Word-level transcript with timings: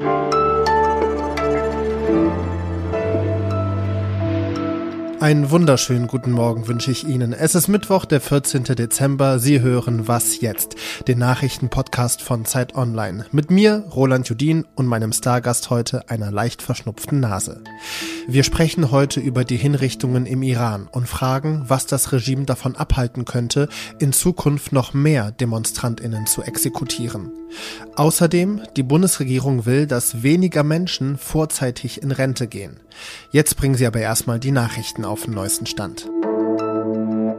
you 0.00 0.43
Einen 5.24 5.50
wunderschönen 5.50 6.06
guten 6.06 6.32
Morgen 6.32 6.68
wünsche 6.68 6.90
ich 6.90 7.08
Ihnen. 7.08 7.32
Es 7.32 7.54
ist 7.54 7.66
Mittwoch, 7.66 8.04
der 8.04 8.20
14. 8.20 8.64
Dezember. 8.64 9.38
Sie 9.38 9.62
hören 9.62 10.06
Was 10.06 10.42
jetzt? 10.42 10.76
Den 11.08 11.18
Nachrichtenpodcast 11.18 12.20
von 12.20 12.44
Zeit 12.44 12.74
Online. 12.74 13.24
Mit 13.32 13.50
mir, 13.50 13.86
Roland 13.96 14.28
Judin 14.28 14.66
und 14.74 14.84
meinem 14.84 15.12
Stargast 15.12 15.70
heute, 15.70 16.10
einer 16.10 16.30
leicht 16.30 16.60
verschnupften 16.60 17.20
Nase. 17.20 17.64
Wir 18.28 18.44
sprechen 18.44 18.90
heute 18.90 19.18
über 19.18 19.44
die 19.44 19.56
Hinrichtungen 19.56 20.26
im 20.26 20.42
Iran 20.42 20.88
und 20.92 21.08
fragen, 21.08 21.64
was 21.68 21.86
das 21.86 22.12
Regime 22.12 22.44
davon 22.44 22.76
abhalten 22.76 23.24
könnte, 23.24 23.70
in 23.98 24.12
Zukunft 24.12 24.72
noch 24.72 24.92
mehr 24.92 25.30
DemonstrantInnen 25.30 26.26
zu 26.26 26.42
exekutieren. 26.42 27.32
Außerdem, 27.96 28.60
die 28.76 28.82
Bundesregierung 28.82 29.64
will, 29.64 29.86
dass 29.86 30.22
weniger 30.22 30.64
Menschen 30.64 31.16
vorzeitig 31.16 32.02
in 32.02 32.10
Rente 32.10 32.46
gehen. 32.46 32.80
Jetzt 33.30 33.56
bringen 33.56 33.74
Sie 33.74 33.86
aber 33.86 34.00
erstmal 34.00 34.38
die 34.38 34.52
Nachrichten 34.52 35.04
auf 35.04 35.13
den 35.22 35.34
neuesten 35.34 35.66
Stand. 35.66 36.10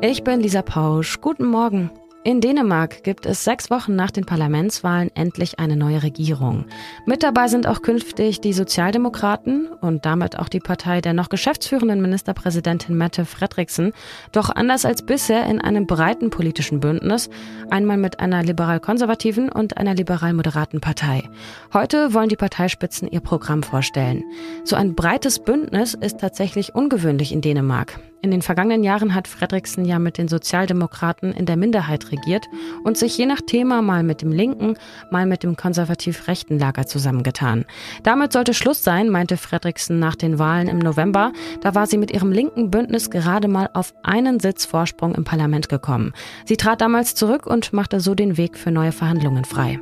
Ich 0.02 0.23
bin 0.23 0.39
Lisa 0.39 0.61
Pausch. 0.61 1.20
Guten 1.21 1.45
Morgen. 1.45 1.91
In 2.25 2.41
Dänemark 2.41 3.03
gibt 3.03 3.27
es 3.27 3.43
sechs 3.43 3.70
Wochen 3.70 3.95
nach 3.95 4.09
den 4.09 4.25
Parlamentswahlen 4.25 5.11
endlich 5.13 5.59
eine 5.59 5.75
neue 5.75 6.02
Regierung. 6.02 6.66
Mit 7.05 7.21
dabei 7.21 7.47
sind 7.49 7.67
auch 7.67 7.83
künftig 7.83 8.41
die 8.41 8.52
Sozialdemokraten 8.52 9.67
und 9.67 10.07
damit 10.07 10.39
auch 10.39 10.49
die 10.49 10.59
Partei 10.59 11.02
der 11.02 11.13
noch 11.13 11.30
geschäftsführenden 11.30 12.02
Ministerpräsidentin 12.02 12.97
Mette 12.97 13.25
Fredriksen, 13.25 13.93
doch 14.31 14.49
anders 14.49 14.85
als 14.85 15.03
bisher 15.03 15.45
in 15.45 15.61
einem 15.61 15.85
breiten 15.85 16.31
politischen 16.31 16.80
Bündnis, 16.80 17.30
einmal 17.69 17.97
mit 17.97 18.19
einer 18.19 18.41
liberal-konservativen 18.41 19.52
und 19.52 19.77
einer 19.77 19.94
liberal-moderaten 19.94 20.81
Partei. 20.81 21.30
Heute 21.73 22.16
wollen 22.16 22.30
die 22.30 22.38
Parteispitzen 22.38 23.07
ihr 23.07 23.21
Programm 23.21 23.61
vorstellen. 23.61 24.23
So 24.63 24.75
ein 24.75 24.95
breites 24.95 25.38
Bündnis 25.38 25.94
ist 25.94 26.21
tatsächlich 26.21 26.73
ungewöhnlich 26.73 27.31
in 27.31 27.41
Dänemark. 27.41 28.00
In 28.26 28.31
den 28.31 28.42
vergangenen 28.42 28.84
Jahren 28.84 29.14
hat 29.14 29.28
Fredriksen 29.28 29.86
ja 29.86 30.00
mit 30.00 30.18
den 30.18 30.28
Sozialdemokraten 30.28 31.31
in 31.31 31.45
der 31.45 31.58
Minderheit 31.58 32.12
regiert 32.12 32.48
und 32.84 32.98
sich 32.98 33.16
je 33.16 33.28
nach 33.28 33.40
Thema 33.40 33.84
mal 33.84 34.02
mit 34.02 34.23
dem 34.23 34.31
linken, 34.31 34.78
mal 35.12 35.28
mit 35.28 35.44
dem 35.44 35.56
konservativ-rechten 35.56 36.58
Lager 36.58 36.88
zusammengetan. 36.88 37.66
Damit 38.02 38.34
sollte 38.34 38.56
Schluss 38.56 38.84
sein, 38.84 39.12
meinte 39.12 39.38
Fredriksen 39.38 40.00
nach 40.00 40.16
den 40.16 40.40
Wahlen 40.40 40.70
im 40.70 40.80
November. 40.80 41.34
Da 41.62 41.76
war 41.76 41.86
sie 41.86 42.00
mit 42.00 42.09
ihrem 42.09 42.31
linken 42.31 42.72
Bündnis 42.72 43.12
gerade 43.12 43.48
mal 43.48 43.70
auf 43.76 43.94
einen 44.02 44.40
Sitz 44.40 44.66
Vorsprung 44.66 45.14
im 45.14 45.23
Parlament 45.23 45.70
gekommen. 45.70 46.12
Sie 46.46 46.58
trat 46.58 46.81
damals 46.81 47.14
zurück 47.14 47.46
und 47.46 47.73
machte 47.73 48.00
so 48.00 48.16
den 48.16 48.38
Weg 48.38 48.58
für 48.58 48.72
neue 48.72 48.92
Verhandlungen 48.92 49.46
frei. 49.46 49.80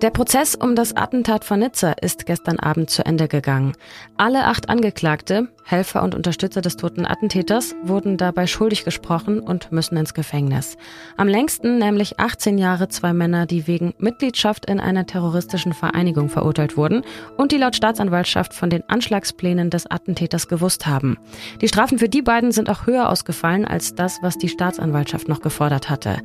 Der 0.00 0.10
Prozess 0.10 0.54
um 0.54 0.76
das 0.76 0.96
Attentat 0.96 1.44
von 1.44 1.58
Nizza 1.58 1.90
ist 1.90 2.24
gestern 2.24 2.60
Abend 2.60 2.88
zu 2.88 3.04
Ende 3.04 3.26
gegangen. 3.26 3.72
Alle 4.16 4.44
acht 4.44 4.68
Angeklagte, 4.68 5.48
Helfer 5.64 6.04
und 6.04 6.14
Unterstützer 6.14 6.60
des 6.60 6.76
toten 6.76 7.04
Attentäters, 7.04 7.74
wurden 7.82 8.16
dabei 8.16 8.46
schuldig 8.46 8.84
gesprochen 8.84 9.40
und 9.40 9.72
müssen 9.72 9.96
ins 9.96 10.14
Gefängnis. 10.14 10.76
Am 11.16 11.26
längsten 11.26 11.78
nämlich 11.78 12.20
18 12.20 12.58
Jahre 12.58 12.88
zwei 12.88 13.12
Männer, 13.12 13.46
die 13.46 13.66
wegen 13.66 13.92
Mitgliedschaft 13.98 14.66
in 14.66 14.78
einer 14.78 15.04
terroristischen 15.04 15.72
Vereinigung 15.72 16.28
verurteilt 16.28 16.76
wurden 16.76 17.02
und 17.36 17.50
die 17.50 17.58
laut 17.58 17.74
Staatsanwaltschaft 17.74 18.54
von 18.54 18.70
den 18.70 18.88
Anschlagsplänen 18.88 19.68
des 19.68 19.90
Attentäters 19.90 20.46
gewusst 20.46 20.86
haben. 20.86 21.18
Die 21.60 21.68
Strafen 21.68 21.98
für 21.98 22.08
die 22.08 22.22
beiden 22.22 22.52
sind 22.52 22.70
auch 22.70 22.86
höher 22.86 23.08
ausgefallen 23.08 23.64
als 23.64 23.96
das, 23.96 24.18
was 24.22 24.38
die 24.38 24.48
Staatsanwaltschaft 24.48 25.28
noch 25.28 25.40
gefordert 25.40 25.90
hatte. 25.90 26.18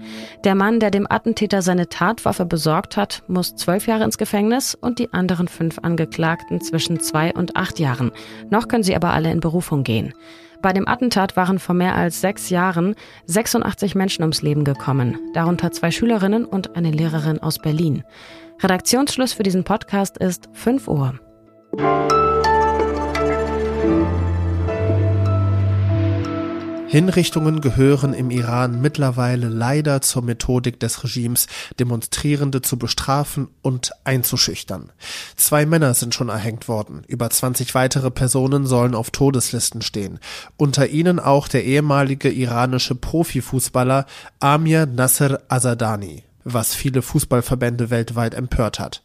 Der 0.43 0.53
Mann, 0.53 0.79
der 0.79 0.91
dem 0.91 1.07
Attentäter 1.09 1.63
seine 1.63 1.89
Tatwaffe 1.89 2.45
besorgt 2.45 2.97
hat, 2.97 3.23
muss 3.27 3.55
zwölf 3.63 3.87
Jahre 3.87 4.03
ins 4.03 4.17
Gefängnis 4.17 4.75
und 4.75 4.99
die 4.99 5.13
anderen 5.13 5.47
fünf 5.47 5.79
Angeklagten 5.81 6.59
zwischen 6.59 6.99
zwei 6.99 7.33
und 7.33 7.55
acht 7.55 7.79
Jahren. 7.79 8.11
Noch 8.49 8.67
können 8.67 8.83
sie 8.83 8.95
aber 8.95 9.13
alle 9.13 9.31
in 9.31 9.39
Berufung 9.39 9.83
gehen. 9.83 10.13
Bei 10.61 10.73
dem 10.73 10.85
Attentat 10.85 11.37
waren 11.37 11.59
vor 11.59 11.73
mehr 11.73 11.95
als 11.95 12.19
sechs 12.19 12.49
Jahren 12.49 12.95
86 13.27 13.95
Menschen 13.95 14.23
ums 14.23 14.41
Leben 14.41 14.65
gekommen, 14.65 15.17
darunter 15.33 15.71
zwei 15.71 15.91
Schülerinnen 15.91 16.43
und 16.43 16.75
eine 16.75 16.91
Lehrerin 16.91 17.39
aus 17.39 17.57
Berlin. 17.59 18.03
Redaktionsschluss 18.61 19.31
für 19.31 19.43
diesen 19.43 19.63
Podcast 19.63 20.17
ist 20.17 20.49
5 20.51 20.89
Uhr. 20.89 21.19
Hinrichtungen 26.93 27.59
gehören 27.59 28.13
im 28.13 28.29
Iran 28.29 28.79
mittlerweile 28.79 29.47
leider 29.47 30.01
zur 30.01 30.21
Methodik 30.21 30.79
des 30.79 31.03
Regimes, 31.03 31.47
Demonstrierende 31.79 32.61
zu 32.61 32.77
bestrafen 32.77 33.47
und 33.63 33.93
einzuschüchtern. 34.03 34.91
Zwei 35.35 35.65
Männer 35.65 35.95
sind 35.95 36.13
schon 36.13 36.29
erhängt 36.29 36.67
worden, 36.67 37.01
über 37.07 37.31
20 37.31 37.73
weitere 37.73 38.11
Personen 38.11 38.67
sollen 38.67 38.93
auf 38.93 39.09
Todeslisten 39.09 39.81
stehen, 39.81 40.19
unter 40.55 40.87
ihnen 40.87 41.19
auch 41.19 41.47
der 41.47 41.63
ehemalige 41.63 42.29
iranische 42.31 42.93
Profifußballer 42.93 44.05
Amir 44.39 44.85
Nasser 44.85 45.41
Azadani, 45.47 46.21
was 46.43 46.75
viele 46.75 47.01
Fußballverbände 47.01 47.89
weltweit 47.89 48.35
empört 48.35 48.77
hat. 48.77 49.01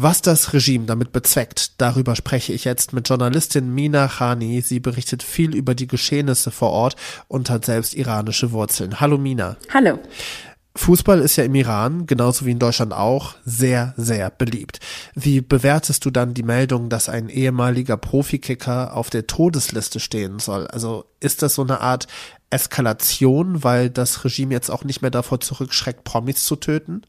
Was 0.00 0.22
das 0.22 0.52
Regime 0.52 0.86
damit 0.86 1.10
bezweckt, 1.10 1.80
darüber 1.80 2.14
spreche 2.14 2.52
ich 2.52 2.62
jetzt 2.62 2.92
mit 2.92 3.08
Journalistin 3.08 3.74
Mina 3.74 4.06
Khani. 4.06 4.60
Sie 4.60 4.78
berichtet 4.78 5.24
viel 5.24 5.56
über 5.56 5.74
die 5.74 5.88
Geschehnisse 5.88 6.52
vor 6.52 6.70
Ort 6.70 6.94
und 7.26 7.50
hat 7.50 7.64
selbst 7.64 7.94
iranische 7.94 8.52
Wurzeln. 8.52 9.00
Hallo 9.00 9.18
Mina. 9.18 9.56
Hallo. 9.74 9.98
Fußball 10.76 11.18
ist 11.18 11.34
ja 11.34 11.42
im 11.42 11.56
Iran, 11.56 12.06
genauso 12.06 12.46
wie 12.46 12.52
in 12.52 12.60
Deutschland 12.60 12.92
auch, 12.92 13.34
sehr, 13.44 13.92
sehr 13.96 14.30
beliebt. 14.30 14.78
Wie 15.16 15.40
bewertest 15.40 16.04
du 16.04 16.12
dann 16.12 16.32
die 16.32 16.44
Meldung, 16.44 16.90
dass 16.90 17.08
ein 17.08 17.28
ehemaliger 17.28 17.96
Profikicker 17.96 18.96
auf 18.96 19.10
der 19.10 19.26
Todesliste 19.26 19.98
stehen 19.98 20.38
soll? 20.38 20.68
Also 20.68 21.06
ist 21.18 21.42
das 21.42 21.56
so 21.56 21.62
eine 21.62 21.80
Art 21.80 22.06
Eskalation, 22.50 23.64
weil 23.64 23.90
das 23.90 24.24
Regime 24.24 24.54
jetzt 24.54 24.70
auch 24.70 24.84
nicht 24.84 25.02
mehr 25.02 25.10
davor 25.10 25.40
zurückschreckt, 25.40 26.04
Promis 26.04 26.44
zu 26.44 26.54
töten? 26.54 27.02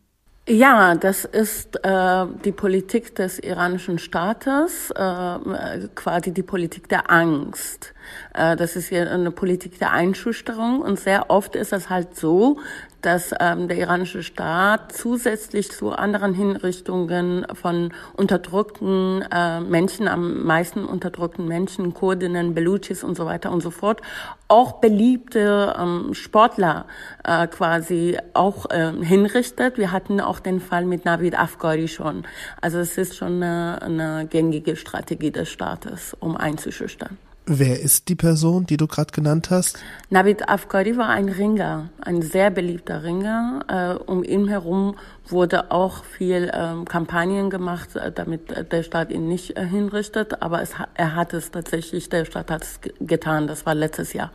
Ja, 0.51 0.95
das 0.95 1.25
ist 1.25 1.75
äh, 1.85 2.25
die 2.43 2.51
Politik 2.51 3.13
des 3.13 3.37
iranischen 3.37 3.99
Staates, 3.99 4.89
äh, 4.89 5.87
quasi 5.93 6.31
die 6.31 6.41
Politik 6.41 6.89
der 6.89 7.11
Angst. 7.11 7.93
Äh, 8.33 8.55
das 8.55 8.75
ist 8.75 8.89
ja 8.89 9.03
eine 9.03 9.29
Politik 9.29 9.77
der 9.77 9.91
Einschüchterung 9.91 10.81
und 10.81 10.99
sehr 10.99 11.29
oft 11.29 11.55
ist 11.55 11.71
es 11.71 11.91
halt 11.91 12.15
so, 12.15 12.57
dass 13.01 13.33
ähm, 13.39 13.67
der 13.67 13.77
iranische 13.77 14.23
Staat 14.23 14.91
zusätzlich 14.91 15.71
zu 15.71 15.91
anderen 15.91 16.33
Hinrichtungen 16.33 17.45
von 17.53 17.93
unterdrückten 18.15 19.23
äh, 19.31 19.61
Menschen, 19.61 20.07
am 20.07 20.43
meisten 20.43 20.85
unterdrückten 20.85 21.47
Menschen, 21.47 21.93
Kurdinnen, 21.93 22.53
Belutschis 22.53 23.03
und 23.03 23.15
so 23.15 23.25
weiter 23.25 23.51
und 23.51 23.61
so 23.61 23.71
fort, 23.71 24.01
auch 24.47 24.73
beliebte 24.73 25.75
ähm, 25.79 26.13
Sportler 26.13 26.85
äh, 27.23 27.47
quasi 27.47 28.17
auch 28.33 28.69
äh, 28.69 28.91
hinrichtet. 29.01 29.77
Wir 29.77 29.91
hatten 29.91 30.19
auch 30.19 30.39
den 30.39 30.59
Fall 30.59 30.85
mit 30.85 31.05
Navid 31.05 31.37
Afghari 31.37 31.87
schon. 31.87 32.23
Also 32.59 32.79
es 32.79 32.97
ist 32.97 33.15
schon 33.15 33.41
eine, 33.43 33.81
eine 33.81 34.27
gängige 34.29 34.75
Strategie 34.75 35.31
des 35.31 35.49
Staates, 35.49 36.15
um 36.19 36.35
einzuschüchtern. 36.35 37.17
Wer 37.51 37.79
ist 37.79 38.09
die 38.09 38.15
Person, 38.15 38.67
die 38.67 38.77
du 38.77 38.85
gerade 38.85 39.11
genannt 39.11 39.49
hast? 39.49 39.79
Navid 40.11 40.47
Afghari 40.47 40.95
war 40.97 41.09
ein 41.09 41.29
Ringer, 41.29 41.89
ein 41.99 42.21
sehr 42.21 42.51
beliebter 42.51 43.01
Ringer. 43.01 43.65
Äh, 43.67 44.03
um 44.03 44.23
ihn 44.23 44.47
herum 44.47 44.95
wurde 45.27 45.71
auch 45.71 46.03
viel 46.03 46.51
ähm, 46.53 46.85
Kampagnen 46.85 47.49
gemacht, 47.49 47.95
äh, 47.95 48.11
damit 48.11 48.71
der 48.71 48.83
Staat 48.83 49.09
ihn 49.09 49.27
nicht 49.27 49.57
äh, 49.57 49.65
hinrichtet. 49.65 50.43
Aber 50.43 50.61
es, 50.61 50.73
er 50.93 51.15
hat 51.15 51.33
es 51.33 51.49
tatsächlich, 51.49 52.07
der 52.09 52.25
Staat 52.25 52.51
hat 52.51 52.61
es 52.61 52.79
getan. 52.99 53.47
Das 53.47 53.65
war 53.65 53.73
letztes 53.73 54.13
Jahr. 54.13 54.31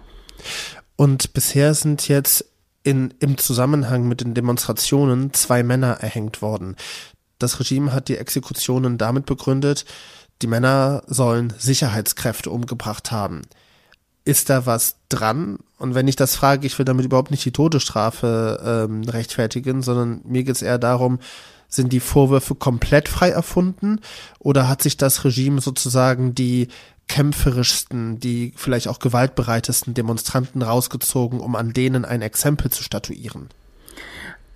Und 0.97 1.35
bisher 1.35 1.75
sind 1.75 2.09
jetzt 2.09 2.45
in, 2.83 3.15
im 3.21 3.39
Zusammenhang 3.39 4.09
mit 4.09 4.23
den 4.23 4.35
Demonstrationen 4.35 5.33
zwei 5.33 5.63
Männer 5.63 5.99
erhängt 6.01 6.43
worden. 6.43 6.75
Das 7.39 7.61
Regime 7.61 7.93
hat 7.93 8.09
die 8.09 8.17
Exekutionen 8.17 8.99
damit 8.99 9.25
begründet, 9.27 9.85
die 10.43 10.47
Männer 10.47 11.03
sollen 11.07 11.53
Sicherheitskräfte 11.59 12.51
umgebracht 12.51 13.13
haben. 13.13 13.43
Ist 14.25 14.51
da 14.51 14.67
was 14.67 14.97
dran? 15.09 15.59
Und 15.79 15.95
wenn 15.95 16.09
ich 16.09 16.17
das 16.17 16.35
frage, 16.35 16.67
ich 16.67 16.79
will 16.79 16.85
damit 16.87 17.05
überhaupt 17.05 17.31
nicht 17.31 17.45
die 17.45 17.53
Todesstrafe 17.53 18.87
ähm, 18.89 19.03
rechtfertigen, 19.03 19.83
sondern 19.83 20.23
mir 20.25 20.45
geht 20.45 20.57
es 20.57 20.63
eher 20.63 20.79
darum, 20.79 21.19
sind 21.69 21.93
die 21.93 22.01
Vorwürfe 22.01 22.55
komplett 22.55 23.09
frei 23.09 23.31
erfunden 23.31 24.01
oder 24.39 24.69
hat 24.69 24.83
sich 24.83 24.97
das 24.97 25.25
Regime 25.25 25.61
sozusagen 25.61 26.35
die 26.35 26.69
kämpferischsten, 27.09 28.19
die 28.19 28.55
vielleicht 28.57 28.89
auch 28.89 28.99
gewaltbereitesten 28.99 29.93
Demonstranten 29.93 30.63
rausgezogen, 30.63 31.41
um 31.41 31.55
an 31.57 31.73
denen 31.73 32.05
ein 32.05 32.23
Exempel 32.23 32.71
zu 32.71 32.83
statuieren? 32.83 33.49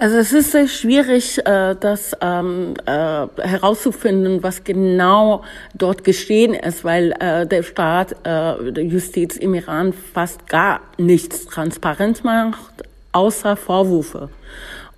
Also 0.00 0.16
es 0.16 0.32
ist 0.32 0.52
sehr 0.52 0.68
schwierig, 0.68 1.44
äh, 1.44 1.74
das 1.74 2.12
ähm, 2.20 2.74
äh, 2.86 3.26
herauszufinden, 3.42 4.44
was 4.44 4.62
genau 4.62 5.42
dort 5.74 6.04
geschehen 6.04 6.54
ist, 6.54 6.84
weil 6.84 7.12
äh, 7.18 7.48
der 7.48 7.64
Staat, 7.64 8.12
äh, 8.22 8.70
der 8.72 8.84
Justiz 8.84 9.36
im 9.36 9.54
Iran 9.54 9.92
fast 9.92 10.48
gar 10.48 10.82
nichts 10.98 11.46
transparent 11.46 12.22
macht, 12.22 12.84
außer 13.10 13.56
Vorwürfe. 13.56 14.28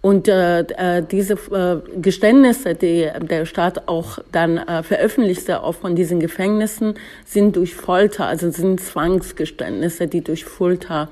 Und 0.03 0.29
äh, 0.29 0.61
äh, 0.61 1.03
diese 1.03 1.35
äh, 1.35 1.99
Geständnisse, 1.99 2.75
die 2.75 3.09
der 3.23 3.47
Staat 3.47 3.89
auch 3.89 4.19
dann 4.33 4.59
äh, 4.59 4.83
veröffentlichte, 4.83 5.63
auch 5.63 5.77
von 5.77 5.97
diesen 5.97 6.21
Gefängnissen, 6.21 6.95
sind 7.25 7.57
durch 7.57 7.75
Folter, 7.75 8.27
also 8.27 8.51
sind 8.51 8.81
Zwangsgeständnisse, 8.81 10.09
die 10.09 10.21
durch 10.21 10.45
Folter 10.45 11.09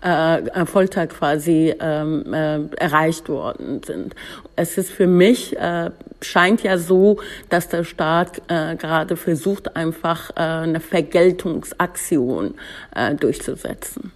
äh, 0.00 0.66
Folter 0.66 1.06
quasi 1.06 1.74
ähm, 1.80 2.32
äh, 2.32 2.66
erreicht 2.76 3.28
worden 3.28 3.82
sind. 3.84 4.14
Es 4.56 4.78
ist 4.78 4.90
für 4.90 5.06
mich, 5.06 5.56
äh, 5.56 5.90
scheint 6.20 6.62
ja 6.62 6.78
so, 6.78 7.20
dass 7.48 7.68
der 7.68 7.84
Staat 7.84 8.42
äh, 8.48 8.76
gerade 8.76 9.16
versucht, 9.16 9.76
einfach 9.76 10.30
äh, 10.30 10.40
eine 10.40 10.80
Vergeltungsaktion 10.80 12.54
äh, 12.94 13.14
durchzusetzen. 13.14 14.12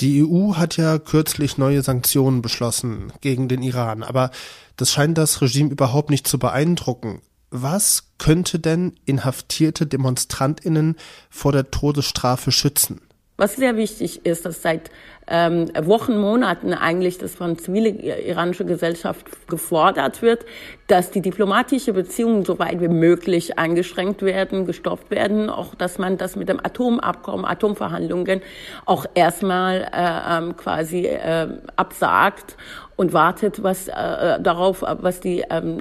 Die 0.00 0.24
EU 0.24 0.56
hat 0.56 0.76
ja 0.76 0.98
kürzlich 0.98 1.56
neue 1.56 1.82
Sanktionen 1.82 2.42
beschlossen 2.42 3.12
gegen 3.20 3.48
den 3.48 3.62
Iran, 3.62 4.02
aber 4.02 4.30
das 4.76 4.90
scheint 4.92 5.18
das 5.18 5.40
Regime 5.40 5.70
überhaupt 5.70 6.10
nicht 6.10 6.26
zu 6.26 6.38
beeindrucken. 6.38 7.22
Was 7.50 8.08
könnte 8.18 8.58
denn 8.58 8.94
inhaftierte 9.04 9.86
Demonstrantinnen 9.86 10.96
vor 11.30 11.52
der 11.52 11.70
Todesstrafe 11.70 12.50
schützen? 12.50 13.00
Was 13.36 13.56
sehr 13.56 13.76
wichtig 13.76 14.24
ist, 14.24 14.46
dass 14.46 14.62
seit 14.62 14.90
ähm, 15.26 15.70
Wochen, 15.82 16.18
Monaten 16.18 16.74
eigentlich 16.74 17.18
das 17.18 17.34
von 17.34 17.58
zivile 17.58 17.88
iranischer 17.88 18.64
Gesellschaft 18.64 19.48
gefordert 19.48 20.22
wird, 20.22 20.44
dass 20.86 21.10
die 21.10 21.22
diplomatische 21.22 21.92
Beziehungen 21.92 22.44
so 22.44 22.58
weit 22.58 22.80
wie 22.80 22.88
möglich 22.88 23.58
eingeschränkt 23.58 24.22
werden, 24.22 24.66
gestoppt 24.66 25.10
werden, 25.10 25.48
auch 25.48 25.74
dass 25.74 25.98
man 25.98 26.18
das 26.18 26.36
mit 26.36 26.48
dem 26.48 26.60
Atomabkommen, 26.64 27.46
Atomverhandlungen 27.46 28.42
auch 28.84 29.06
erstmal 29.14 29.88
äh, 29.92 30.38
ähm, 30.38 30.56
quasi 30.56 31.06
äh, 31.06 31.48
absagt 31.76 32.56
und 32.96 33.12
wartet 33.12 33.62
was 33.62 33.88
äh, 33.88 34.40
darauf, 34.40 34.82
was 34.82 35.20
die 35.20 35.44
ähm, 35.50 35.80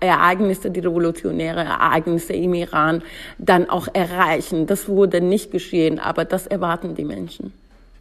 Ereignisse, 0.00 0.70
die 0.70 0.80
revolutionäre 0.80 1.60
Ereignisse 1.60 2.32
im 2.32 2.54
Iran 2.54 3.02
dann 3.38 3.68
auch 3.68 3.88
erreichen. 3.92 4.66
Das 4.66 4.88
wurde 4.88 5.20
nicht 5.20 5.50
geschehen, 5.50 5.98
aber 5.98 6.24
das 6.24 6.46
erwarten 6.46 6.94
die 6.94 7.04
Menschen. 7.04 7.52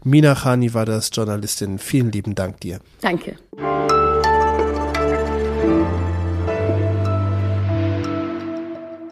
Mina 0.04 0.36
Khani 0.36 0.74
war 0.74 0.86
das, 0.86 1.10
Journalistin. 1.14 1.80
Vielen 1.80 2.12
lieben 2.12 2.36
Dank 2.36 2.60
dir. 2.62 2.80
Danke. 3.02 3.36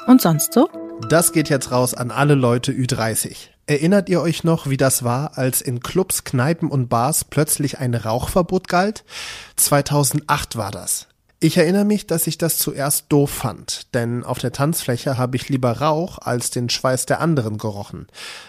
Und 0.08 0.22
sonst 0.22 0.54
so? 0.54 0.70
Das 1.10 1.34
geht 1.34 1.50
jetzt 1.50 1.72
raus 1.72 1.94
an 1.94 2.12
alle 2.12 2.36
Leute 2.36 2.72
Ü30. 2.72 3.50
Erinnert 3.68 4.10
ihr 4.10 4.22
euch 4.22 4.44
noch, 4.44 4.70
wie 4.70 4.78
das 4.78 5.04
war, 5.04 5.38
als 5.38 5.62
in 5.62 5.80
Clubs, 5.80 6.24
Kneipen 6.24 6.70
und 6.70 6.88
Bars 6.88 7.26
plötzlich 7.26 7.80
ein 7.80 7.96
Rauchverbot 7.96 8.68
galt? 8.68 9.04
2008 9.56 10.56
war 10.56 10.72
das. 10.72 11.08
Ich 11.46 11.58
erinnere 11.58 11.86
mich, 11.86 12.08
dass 12.08 12.26
ich 12.26 12.40
das 12.40 12.58
zuerst 12.58 13.06
doof 13.10 13.30
fand, 13.30 13.94
denn 13.94 14.24
auf 14.24 14.40
der 14.40 14.52
Tanzfläche 14.52 15.20
habe 15.20 15.36
ich 15.36 15.48
lieber 15.48 15.74
Rauch 15.74 16.18
als 16.18 16.50
den 16.50 16.72
Schweiß 16.72 17.06
der 17.06 17.22
anderen 17.22 17.60
gerochen. 17.60 18.08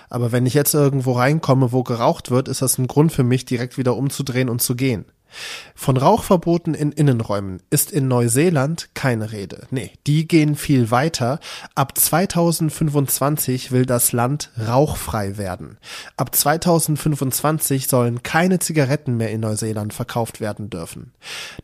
Aber 0.09 0.33
wenn 0.33 0.47
ich 0.47 0.55
jetzt 0.55 0.73
irgendwo 0.73 1.13
reinkomme, 1.13 1.73
wo 1.73 1.83
geraucht 1.83 2.31
wird, 2.31 2.49
ist 2.49 2.63
das 2.63 2.79
ein 2.79 2.87
Grund 2.87 3.13
für 3.13 3.23
mich, 3.23 3.45
direkt 3.45 3.77
wieder 3.77 3.99
umzudrehen 3.99 4.49
und 4.49 4.63
zu 4.63 4.77
gehen. 4.77 5.05
Von 5.75 5.97
Rauchverboten 5.97 6.75
in 6.75 6.93
Innenräumen 6.93 7.63
ist 7.71 7.93
in 7.93 8.09
Neuseeland 8.09 8.89
keine 8.95 9.33
Rede. 9.33 9.67
Nee, 9.71 9.93
die 10.07 10.27
gehen 10.27 10.57
viel 10.57 10.91
weiter. 10.91 11.41
Ab 11.75 11.97
2025 11.97 13.73
will 13.73 13.87
das 13.87 14.13
Land 14.13 14.51
rauchfrei 14.59 15.37
werden. 15.37 15.79
Ab 16.17 16.35
2025 16.35 17.89
sollen 17.89 18.23
keine 18.23 18.59
Zigaretten 18.59 19.17
mehr 19.17 19.31
in 19.31 19.41
Neuseeland 19.41 19.93
verkauft 19.93 20.41
werden 20.41 20.71
dürfen. 20.71 21.13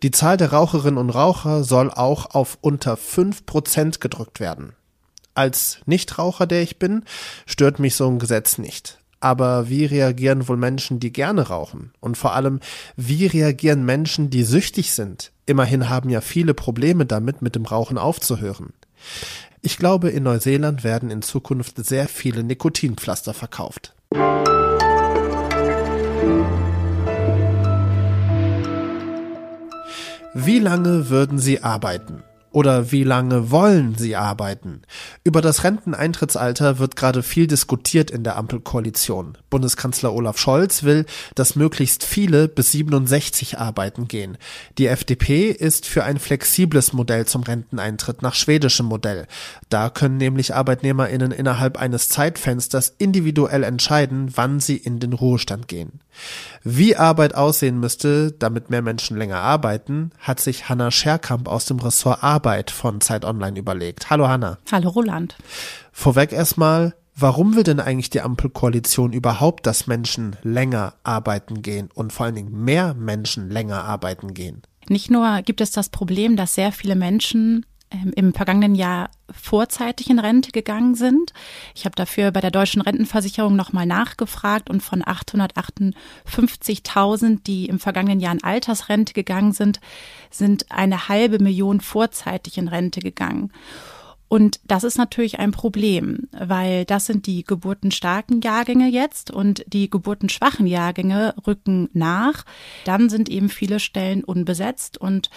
Die 0.03 0.11
Zahl 0.11 0.37
der 0.37 0.53
Raucherinnen 0.53 0.99
und 0.99 1.11
Raucher 1.11 1.65
soll 1.65 1.91
auch 1.91 2.35
auf 2.35 2.59
unter 2.61 2.97
fünf 2.97 3.47
Prozent 3.47 4.01
gedrückt 4.01 4.41
werden. 4.41 4.75
Als 5.35 5.79
Nichtraucher, 5.87 6.47
der 6.47 6.63
ich 6.63 6.79
bin, 6.79 7.05
stört 7.47 7.79
mich 7.79 7.97
so 7.97 8.07
ein 8.09 8.19
Gesetz 8.19 8.59
nicht. 8.59 9.02
Aber 9.23 9.69
wie 9.69 9.85
reagieren 9.85 10.49
wohl 10.49 10.57
Menschen, 10.57 10.99
die 10.99 11.13
gerne 11.13 11.43
rauchen? 11.43 11.93
Und 12.01 12.19
vor 12.19 12.35
allem, 12.35 12.59
wie 12.97 13.27
reagieren 13.27 13.85
Menschen, 13.85 14.31
die 14.31 14.43
süchtig 14.43 14.91
sind? 14.91 15.31
Immerhin 15.47 15.89
haben 15.89 16.11
ja 16.11 16.21
viele 16.21 16.55
Probleme 16.55 17.07
damit, 17.07 17.41
mit 17.41 17.55
dem 17.55 17.65
Rauchen 17.65 17.99
aufzuhören. 17.99 18.73
Ich 19.61 19.79
glaube, 19.79 20.11
in 20.11 20.25
Neuseeland 20.25 20.83
werden 20.83 21.13
in 21.13 21.23
Zukunft 21.23 21.77
sehr 21.87 22.09
viele 22.09 22.43
Nikotinpflaster 22.43 23.33
verkauft. 23.33 23.95
Wie 30.35 30.59
lange 30.59 31.11
würden 31.11 31.39
Sie 31.39 31.63
arbeiten? 31.63 32.25
Oder 32.53 32.93
wie 32.93 33.03
lange 33.03 33.51
wollen 33.51 33.95
sie 33.97 34.15
arbeiten? 34.15 34.83
Über 35.25 35.41
das 35.41 35.65
Renteneintrittsalter 35.65 36.79
wird 36.79 36.97
gerade 36.97 37.23
viel 37.23 37.47
diskutiert 37.47 38.11
in 38.11 38.25
der 38.25 38.37
Ampelkoalition. 38.37 39.39
Bundeskanzler 39.49 40.13
Olaf 40.13 40.37
Scholz 40.39 40.83
will, 40.83 41.07
dass 41.35 41.57
möglichst 41.57 42.05
viele 42.05 42.49
bis 42.49 42.73
67 42.73 43.59
arbeiten 43.59 44.07
gehen. 44.07 44.37
Die 44.77 44.87
FDP 44.87 45.51
ist 45.51 45.87
für 45.87 46.05
ein 46.05 46.19
flexibles 46.19 46.93
Modell 46.93 47.27
zum 47.27 47.43
Renteneintritt 47.43 48.21
nach 48.21 48.35
schwedischem 48.35 48.87
Modell. 48.87 49.27
Da 49.71 49.89
können 49.89 50.19
nämlich 50.19 50.55
Arbeitnehmerinnen 50.55 51.33
innerhalb 51.33 51.79
eines 51.79 52.11
Zeitfensters 52.11 52.95
individuell 52.99 53.63
entscheiden, 53.63 54.31
wann 54.35 54.61
sie 54.61 54.77
in 54.77 55.01
den 55.01 55.15
Ruhestand 55.15 55.69
gehen. 55.69 56.01
Wie 56.63 56.97
Arbeit 56.97 57.35
aussehen 57.35 57.81
müsste, 57.81 58.33
damit 58.33 58.71
mehr 58.71 58.83
Menschen 58.83 59.17
länger 59.17 59.39
arbeiten, 59.39 60.11
hat 60.19 60.41
sich 60.41 60.69
Hanna 60.69 60.91
Scherkamp 60.91 61.49
aus 61.49 61.65
dem 61.65 61.79
Ressort 61.79 62.23
von 62.71 63.01
Zeit 63.01 63.25
Online 63.25 63.59
überlegt. 63.59 64.11
Hallo 64.11 64.29
Hanna. 64.29 64.59
Hallo 64.71 64.91
Roland. 64.91 65.37
Vorweg 65.93 66.33
erstmal, 66.33 66.95
warum 67.15 67.57
will 67.57 67.63
denn 67.63 67.81
eigentlich 67.81 68.11
die 68.11 68.21
Ampelkoalition 68.21 69.13
überhaupt, 69.13 69.67
dass 69.67 69.87
Menschen 69.87 70.37
länger 70.43 70.95
arbeiten 71.05 71.63
gehen 71.63 71.89
und 71.95 72.13
vor 72.13 72.27
allen 72.27 72.35
Dingen 72.35 72.65
mehr 72.65 72.95
Menschen 72.95 73.51
länger 73.51 73.85
arbeiten 73.85 74.35
gehen? 74.35 74.63
Nicht 74.89 75.11
nur 75.11 75.43
gibt 75.43 75.61
es 75.61 75.71
das 75.71 75.89
Problem, 75.89 76.37
dass 76.37 76.55
sehr 76.55 76.73
viele 76.73 76.97
Menschen 76.97 77.65
im 78.15 78.35
vergangenen 78.35 78.75
Jahr 78.75 79.11
vorzeitig 79.31 80.11
in 80.11 80.19
Rente 80.19 80.51
gegangen 80.53 80.95
sind. 80.95 81.33
Ich 81.75 81.85
habe 81.85 81.95
dafür 81.95 82.31
bei 82.31 82.41
der 82.41 82.51
deutschen 82.51 82.81
Rentenversicherung 82.83 83.57
nochmal 83.57 83.87
nachgefragt 83.87 84.71
und 84.71 84.83
von 84.83 85.03
858.000, 85.03 87.43
die 87.45 87.67
im 87.67 87.79
vergangenen 87.79 88.21
Jahr 88.21 88.33
in 88.33 88.45
Altersrente 88.45 89.13
gegangen 89.13 89.53
sind, 89.53 89.81
sind 90.31 90.71
eine 90.71 91.09
halbe 91.09 91.39
Million 91.39 91.81
vorzeitig 91.81 92.59
in 92.59 92.69
Rente 92.69 93.01
gegangen. 93.01 93.53
Und 94.33 94.61
das 94.65 94.83
ist 94.83 94.97
natürlich 94.97 95.41
ein 95.41 95.51
Problem, 95.51 96.27
weil 96.33 96.87
das 96.87 97.05
sind 97.05 97.27
die 97.27 97.45
geburtenstarken 97.45 98.41
Jahrgänge 98.41 98.89
jetzt 98.89 99.31
und 99.31 99.63
die 99.67 99.91
geburtenschwachen 99.91 100.67
Jahrgänge 100.67 101.35
rücken 101.47 101.91
nach. 101.93 102.47
Dann 102.87 103.11
sind 103.11 103.29
eben 103.29 103.51
viele 103.51 103.79
Stellen 103.79 104.25
unbesetzt 104.25 104.97
und 104.97 105.29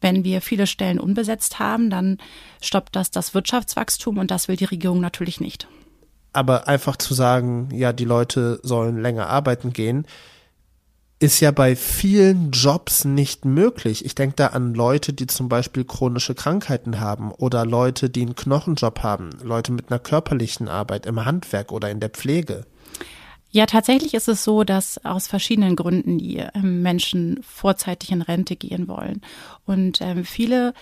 wenn 0.00 0.24
wir 0.24 0.40
viele 0.40 0.66
Stellen 0.66 0.98
unbesetzt 0.98 1.60
haben, 1.60 1.90
dann 1.90 2.18
stoppt 2.60 2.96
das 2.96 3.12
das 3.12 3.34
Wirtschaftswachstum 3.34 4.18
und 4.18 4.32
das 4.32 4.48
will 4.48 4.56
die 4.56 4.64
Regierung 4.64 5.00
natürlich 5.00 5.40
nicht. 5.40 5.68
Aber 6.32 6.66
einfach 6.66 6.96
zu 6.96 7.14
sagen, 7.14 7.68
ja, 7.72 7.92
die 7.92 8.04
Leute 8.04 8.58
sollen 8.64 9.00
länger 9.00 9.28
arbeiten 9.28 9.72
gehen, 9.72 10.06
ist 11.20 11.40
ja 11.40 11.50
bei 11.50 11.76
vielen 11.76 12.50
Jobs 12.50 13.04
nicht 13.04 13.44
möglich. 13.44 14.06
Ich 14.06 14.14
denke 14.14 14.36
da 14.36 14.46
an 14.48 14.74
Leute, 14.74 15.12
die 15.12 15.26
zum 15.26 15.50
Beispiel 15.50 15.84
chronische 15.84 16.34
Krankheiten 16.34 16.98
haben 16.98 17.30
oder 17.30 17.66
Leute, 17.66 18.08
die 18.08 18.22
einen 18.22 18.34
Knochenjob 18.34 19.02
haben, 19.02 19.28
Leute 19.42 19.70
mit 19.70 19.90
einer 19.90 19.98
körperlichen 19.98 20.66
Arbeit 20.66 21.04
im 21.04 21.22
Handwerk 21.22 21.72
oder 21.72 21.90
in 21.90 22.00
der 22.00 22.08
Pflege. 22.08 22.64
Ja, 23.50 23.66
tatsächlich 23.66 24.14
ist 24.14 24.28
es 24.28 24.44
so, 24.44 24.64
dass 24.64 25.04
aus 25.04 25.26
verschiedenen 25.26 25.76
Gründen 25.76 26.18
die 26.18 26.36
ähm, 26.54 26.82
Menschen 26.82 27.40
vorzeitig 27.42 28.12
in 28.12 28.22
Rente 28.22 28.56
gehen 28.56 28.88
wollen. 28.88 29.20
Und 29.66 30.00
ähm, 30.00 30.24
viele 30.24 30.72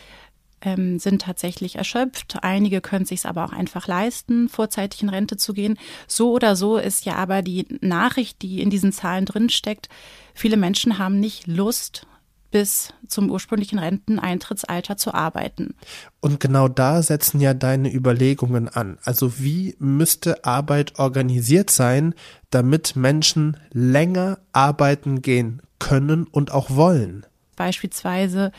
ähm, 0.61 0.99
sind 0.99 1.23
tatsächlich 1.23 1.77
erschöpft. 1.77 2.39
Einige 2.43 2.81
können 2.81 3.05
sich 3.05 3.25
aber 3.27 3.45
auch 3.45 3.53
einfach 3.53 3.87
leisten, 3.87 4.49
vorzeitig 4.49 5.03
in 5.03 5.09
Rente 5.09 5.37
zu 5.37 5.53
gehen. 5.53 5.79
So 6.07 6.33
oder 6.33 6.57
so 6.57 6.77
ist 6.77 7.05
ja 7.05 7.15
aber 7.17 7.43
die 7.43 7.67
Nachricht, 7.81 8.43
die 8.43 8.61
in 8.63 8.71
diesen 8.71 8.93
Zahlen 8.93 9.25
drinsteckt, 9.25 9.89
viele 10.35 10.57
Menschen 10.57 10.99
haben 10.99 11.21
nicht 11.21 11.47
Lust, 11.47 12.07
bis 12.51 12.95
zum 13.07 13.31
ursprünglichen 13.31 13.79
Renteneintrittsalter 13.79 14.97
zu 14.97 15.13
arbeiten. 15.13 15.75
Und 16.21 16.41
genau 16.41 16.69
da 16.69 17.03
setzen 17.03 17.41
ja 17.41 17.55
deine 17.55 17.93
Überlegungen 17.93 18.69
an. 18.69 18.99
Also 19.05 19.39
wie 19.39 19.77
müsste 19.79 20.45
Arbeit 20.45 20.99
organisiert 20.99 21.71
sein, 21.71 22.15
damit 22.51 22.97
Menschen 22.97 23.57
länger 23.73 24.39
arbeiten 24.53 25.21
gehen 25.23 25.61
können 25.79 26.25
und 26.25 26.51
auch 26.51 26.71
wollen? 26.71 27.27
Beispielsweise 27.59 28.53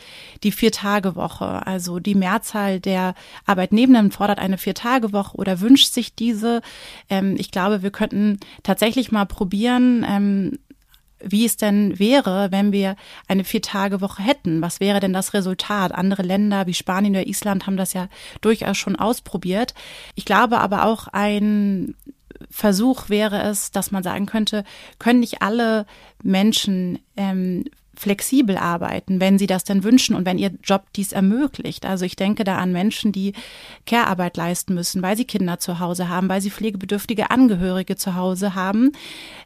die 0.44 0.52
Vier-Tage-Woche. 0.52 1.66
Also 1.66 1.98
die 1.98 2.14
Mehrzahl 2.14 2.78
der 2.78 3.14
Arbeitnehmenden 3.46 4.12
fordert 4.12 4.38
eine 4.38 4.58
Vier-Tage-Woche 4.58 5.36
oder 5.36 5.60
wünscht 5.60 5.92
sich 5.92 6.14
diese. 6.14 6.60
Ähm, 7.08 7.34
ich 7.38 7.50
glaube, 7.50 7.82
wir 7.82 7.90
könnten 7.90 8.38
tatsächlich 8.62 9.10
mal 9.10 9.24
probieren, 9.24 10.06
ähm, 10.08 10.58
wie 11.22 11.44
es 11.44 11.56
denn 11.56 11.98
wäre, 11.98 12.50
wenn 12.50 12.72
wir 12.72 12.96
eine 13.28 13.44
Vier-Tage-Woche 13.44 14.22
hätten. 14.22 14.62
Was 14.62 14.80
wäre 14.80 15.00
denn 15.00 15.12
das 15.12 15.34
Resultat? 15.34 15.92
Andere 15.92 16.22
Länder 16.22 16.66
wie 16.66 16.74
Spanien 16.74 17.14
oder 17.14 17.26
Island 17.26 17.66
haben 17.66 17.76
das 17.76 17.92
ja 17.92 18.08
durchaus 18.40 18.76
schon 18.76 18.96
ausprobiert. 18.96 19.74
Ich 20.14 20.24
glaube 20.24 20.58
aber 20.58 20.84
auch 20.84 21.08
ein 21.08 21.94
Versuch 22.48 23.10
wäre 23.10 23.42
es, 23.42 23.70
dass 23.70 23.90
man 23.90 24.02
sagen 24.02 24.26
könnte, 24.26 24.64
können 24.98 25.20
nicht 25.20 25.42
alle 25.42 25.84
Menschen 26.22 26.98
ähm, 27.16 27.64
flexibel 28.00 28.56
arbeiten, 28.56 29.20
wenn 29.20 29.38
sie 29.38 29.46
das 29.46 29.62
denn 29.62 29.84
wünschen 29.84 30.16
und 30.16 30.24
wenn 30.24 30.38
ihr 30.38 30.52
Job 30.64 30.84
dies 30.96 31.12
ermöglicht. 31.12 31.84
Also 31.84 32.06
ich 32.06 32.16
denke 32.16 32.44
da 32.44 32.56
an 32.56 32.72
Menschen, 32.72 33.12
die 33.12 33.34
Care-Arbeit 33.84 34.38
leisten 34.38 34.72
müssen, 34.72 35.02
weil 35.02 35.18
sie 35.18 35.26
Kinder 35.26 35.58
zu 35.58 35.80
Hause 35.80 36.08
haben, 36.08 36.30
weil 36.30 36.40
sie 36.40 36.50
pflegebedürftige 36.50 37.30
Angehörige 37.30 37.96
zu 37.96 38.14
Hause 38.14 38.54
haben. 38.54 38.92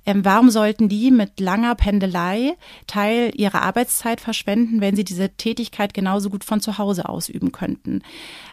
Ähm, 0.06 0.24
warum 0.24 0.50
sollten 0.50 0.88
die 0.88 1.10
mit 1.10 1.40
langer 1.40 1.74
Pendelei 1.74 2.54
Teil 2.86 3.32
ihrer 3.34 3.62
Arbeitszeit 3.62 4.20
verschwenden, 4.20 4.80
wenn 4.80 4.94
sie 4.94 5.04
diese 5.04 5.30
Tätigkeit 5.30 5.92
genauso 5.92 6.30
gut 6.30 6.44
von 6.44 6.60
zu 6.60 6.78
Hause 6.78 7.08
ausüben 7.08 7.50
könnten? 7.50 8.02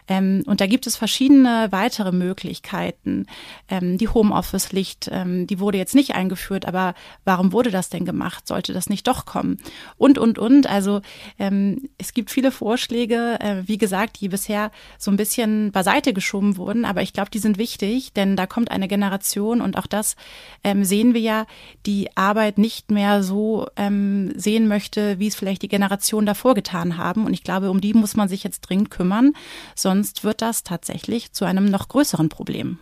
Ähm, 0.08 0.42
und 0.46 0.60
da 0.60 0.66
gibt 0.66 0.88
es 0.88 0.96
verschiedene 0.96 1.68
weitere 1.70 2.10
Möglichkeiten. 2.10 3.26
Ähm, 3.68 3.98
die 3.98 4.08
Homeoffice-Licht, 4.08 5.10
ähm, 5.12 5.46
die 5.46 5.60
wurde 5.60 5.78
jetzt 5.78 5.94
nicht 5.94 6.16
eingeführt, 6.16 6.66
aber 6.66 6.94
warum 7.24 7.52
wurde 7.52 7.70
das 7.70 7.88
denn 7.88 8.04
gemacht? 8.04 8.48
Sollte 8.48 8.72
das 8.72 8.88
nicht 8.88 9.06
doch 9.06 9.26
kommen? 9.26 9.58
Und, 9.96 10.18
und, 10.18 10.38
und. 10.38 10.66
Also 10.66 11.00
ähm, 11.38 11.88
es 11.98 12.14
gibt 12.14 12.30
viele 12.30 12.50
Vorschläge, 12.50 13.38
äh, 13.40 13.62
wie 13.66 13.78
gesagt, 13.78 14.20
die 14.20 14.28
bisher 14.28 14.70
so 14.98 15.10
ein 15.10 15.16
bisschen 15.16 15.72
beiseite 15.72 16.12
geschoben 16.12 16.56
wurden, 16.56 16.84
aber 16.84 17.02
ich 17.02 17.12
glaube, 17.12 17.30
die 17.30 17.38
sind 17.38 17.58
wichtig, 17.58 18.12
denn 18.12 18.36
da 18.36 18.46
kommt 18.46 18.70
eine 18.70 18.88
Generation 18.88 19.60
und 19.60 19.76
auch 19.76 19.86
das 19.86 20.16
ähm, 20.64 20.84
sehen 20.84 21.14
wir 21.14 21.20
ja, 21.20 21.46
die 21.86 22.16
Arbeit 22.16 22.58
nicht 22.58 22.90
mehr 22.90 23.22
so 23.22 23.66
ähm, 23.76 24.32
sehen 24.36 24.68
möchte, 24.68 25.18
wie 25.18 25.26
es 25.26 25.36
vielleicht 25.36 25.62
die 25.62 25.68
Generation 25.68 26.26
davor 26.26 26.54
getan 26.54 26.96
haben. 26.96 27.26
Und 27.26 27.34
ich 27.34 27.44
glaube, 27.44 27.70
um 27.70 27.80
die 27.80 27.94
muss 27.94 28.16
man 28.16 28.28
sich 28.28 28.44
jetzt 28.44 28.60
dringend 28.62 28.90
kümmern, 28.90 29.32
sonst 29.74 30.24
wird 30.24 30.42
das 30.42 30.62
tatsächlich 30.62 31.32
zu 31.32 31.44
einem 31.44 31.66
noch 31.66 31.88
größeren 31.88 32.28
Problem. 32.28 32.78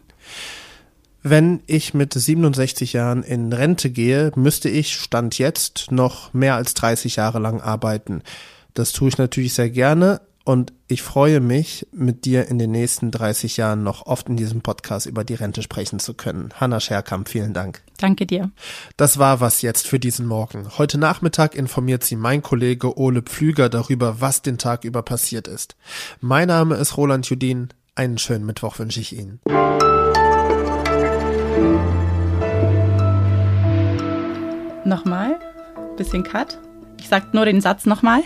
Wenn 1.22 1.62
ich 1.66 1.92
mit 1.92 2.14
67 2.14 2.94
Jahren 2.94 3.22
in 3.22 3.52
Rente 3.52 3.90
gehe, 3.90 4.32
müsste 4.36 4.70
ich 4.70 4.94
Stand 4.94 5.38
jetzt 5.38 5.90
noch 5.90 6.32
mehr 6.32 6.54
als 6.54 6.72
30 6.74 7.16
Jahre 7.16 7.38
lang 7.38 7.60
arbeiten. 7.60 8.22
Das 8.72 8.92
tue 8.92 9.08
ich 9.08 9.18
natürlich 9.18 9.52
sehr 9.52 9.68
gerne 9.68 10.22
und 10.44 10.72
ich 10.88 11.02
freue 11.02 11.40
mich, 11.40 11.86
mit 11.92 12.24
dir 12.24 12.48
in 12.48 12.58
den 12.58 12.70
nächsten 12.70 13.10
30 13.10 13.58
Jahren 13.58 13.82
noch 13.82 14.06
oft 14.06 14.30
in 14.30 14.36
diesem 14.36 14.62
Podcast 14.62 15.04
über 15.04 15.22
die 15.22 15.34
Rente 15.34 15.62
sprechen 15.62 15.98
zu 15.98 16.14
können. 16.14 16.48
Hanna 16.58 16.80
Scherkamp, 16.80 17.28
vielen 17.28 17.52
Dank. 17.52 17.82
Danke 17.98 18.24
dir. 18.24 18.50
Das 18.96 19.18
war 19.18 19.40
was 19.40 19.60
jetzt 19.60 19.86
für 19.86 20.00
diesen 20.00 20.26
Morgen. 20.26 20.78
Heute 20.78 20.96
Nachmittag 20.96 21.54
informiert 21.54 22.02
sie 22.02 22.16
mein 22.16 22.42
Kollege 22.42 22.98
Ole 22.98 23.20
Pflüger 23.20 23.68
darüber, 23.68 24.22
was 24.22 24.40
den 24.40 24.56
Tag 24.56 24.84
über 24.84 25.02
passiert 25.02 25.48
ist. 25.48 25.76
Mein 26.20 26.48
Name 26.48 26.76
ist 26.76 26.96
Roland 26.96 27.28
Judin. 27.28 27.68
Einen 27.94 28.16
schönen 28.16 28.46
Mittwoch 28.46 28.78
wünsche 28.78 29.00
ich 29.00 29.14
Ihnen. 29.14 29.40
Nochmal, 34.90 35.38
bisschen 35.96 36.24
Cut. 36.24 36.58
Ich 36.98 37.08
sag 37.08 37.32
nur 37.32 37.44
den 37.44 37.60
Satz 37.60 37.86
nochmal. 37.86 38.24